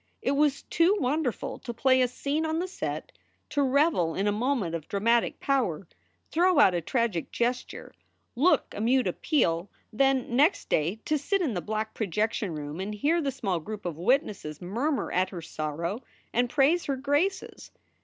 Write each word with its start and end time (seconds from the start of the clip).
It 0.23 0.31
was 0.31 0.63
too 0.63 0.97
wonderful 0.99 1.59
to 1.59 1.75
play 1.75 2.01
a 2.01 2.07
scene 2.07 2.43
on 2.43 2.57
the 2.57 2.67
set, 2.67 3.11
to 3.51 3.61
revel 3.61 4.15
in 4.15 4.25
a 4.25 4.31
moment 4.31 4.73
of 4.73 4.87
dramatic 4.87 5.39
power, 5.39 5.87
throw 6.31 6.57
out 6.57 6.73
a 6.73 6.81
tragic 6.81 7.31
gesture, 7.31 7.93
look 8.35 8.73
a 8.75 8.81
mute 8.81 9.05
appeal, 9.05 9.69
then, 9.93 10.35
next 10.35 10.69
day, 10.69 10.95
to 11.05 11.19
sit 11.19 11.43
in 11.43 11.53
the 11.53 11.61
black 11.61 11.93
projection 11.93 12.55
room 12.55 12.79
and 12.79 12.95
hear 12.95 13.21
the 13.21 13.31
small 13.31 13.59
group 13.59 13.85
of 13.85 13.95
witnesses 13.99 14.59
murmur 14.59 15.11
at 15.11 15.29
her 15.29 15.43
sorrow 15.43 16.01
and 16.33 16.49
praise 16.49 16.85
her 16.85 16.95
graces. 16.95 17.69